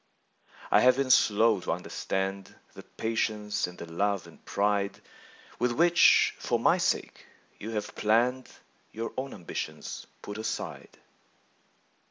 [0.71, 4.99] I have been slow to understand The patience and the love and pride
[5.59, 7.27] "With which for my sake
[7.59, 10.97] you have hour own ambitions put aside.